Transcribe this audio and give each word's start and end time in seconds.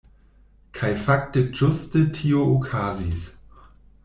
Kaj 0.77 0.89
fakte 1.01 1.43
ĝuste 1.59 2.03
tio 2.17 2.43
okazis. 2.57 3.29